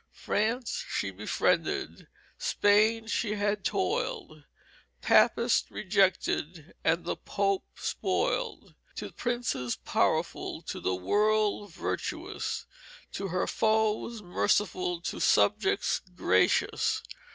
[0.13, 2.07] France she befriended,
[2.39, 4.45] Spain she had toiled,
[4.99, 8.73] Papists rejected, and the Pope spoiled.
[8.95, 12.65] To Princes powerful, to the World vertuous,
[13.11, 17.03] To her Foes merciful, to subjects gracious.